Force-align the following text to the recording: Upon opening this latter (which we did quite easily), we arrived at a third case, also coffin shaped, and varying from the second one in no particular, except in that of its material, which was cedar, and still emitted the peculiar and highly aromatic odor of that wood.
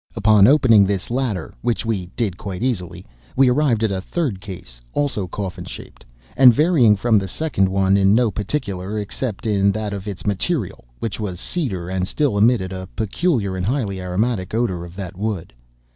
Upon 0.15 0.47
opening 0.47 0.83
this 0.83 1.11
latter 1.11 1.53
(which 1.61 1.85
we 1.85 2.07
did 2.15 2.35
quite 2.35 2.63
easily), 2.63 3.05
we 3.35 3.51
arrived 3.51 3.83
at 3.83 3.91
a 3.91 4.01
third 4.01 4.41
case, 4.41 4.81
also 4.93 5.27
coffin 5.27 5.65
shaped, 5.65 6.03
and 6.35 6.51
varying 6.51 6.95
from 6.95 7.19
the 7.19 7.27
second 7.27 7.69
one 7.69 7.95
in 7.97 8.15
no 8.15 8.31
particular, 8.31 8.97
except 8.97 9.45
in 9.45 9.71
that 9.73 9.93
of 9.93 10.07
its 10.07 10.25
material, 10.25 10.85
which 10.97 11.19
was 11.19 11.39
cedar, 11.39 11.87
and 11.87 12.07
still 12.07 12.35
emitted 12.35 12.71
the 12.71 12.89
peculiar 12.95 13.55
and 13.55 13.67
highly 13.67 14.01
aromatic 14.01 14.55
odor 14.55 14.83
of 14.85 14.95
that 14.95 15.15
wood. 15.15 15.53